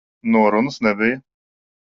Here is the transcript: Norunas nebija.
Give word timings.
Norunas 0.35 0.81
nebija. 0.87 1.23